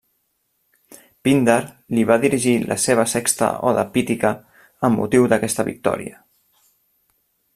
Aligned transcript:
Píndar 1.27 1.65
li 1.97 2.05
va 2.11 2.17
dirigir 2.23 2.55
la 2.71 2.77
seva 2.85 3.05
sexta 3.13 3.51
oda 3.73 3.85
pítica 3.97 4.33
amb 4.89 5.01
motiu 5.03 5.31
d'aquesta 5.35 5.69
victòria. 5.71 6.19